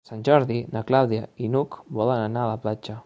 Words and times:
Per 0.03 0.09
Sant 0.09 0.21
Jordi 0.27 0.55
na 0.77 0.81
Clàudia 0.87 1.27
i 1.45 1.51
n'Hug 1.57 1.79
volen 2.01 2.25
anar 2.31 2.47
a 2.47 2.51
la 2.55 2.59
platja. 2.65 2.99